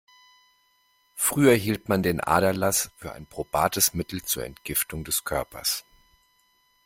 [1.13, 5.85] Früher hielt man den Aderlass für ein probates Mittel zur Entgiftung des Körpers.